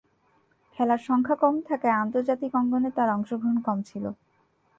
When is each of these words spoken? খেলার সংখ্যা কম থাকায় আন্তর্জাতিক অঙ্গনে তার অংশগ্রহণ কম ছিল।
খেলার 0.73 1.01
সংখ্যা 1.07 1.35
কম 1.35 1.55
থাকায় 1.69 1.99
আন্তর্জাতিক 2.03 2.51
অঙ্গনে 2.55 2.89
তার 2.97 3.09
অংশগ্রহণ 3.09 3.57
কম 3.67 3.77
ছিল। 3.81 4.05